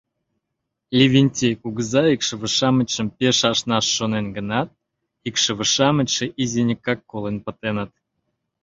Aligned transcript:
Левентей 0.97 1.53
кугыза 1.61 2.03
икшыве-шамычшым 2.15 3.07
пеш 3.17 3.39
ашнаш 3.51 3.85
шонен 3.95 4.25
гынат, 4.37 4.69
икшыве-шамычше 5.27 6.25
изинекак 6.41 6.99
колен 7.11 7.37
пытеныт. 7.45 7.91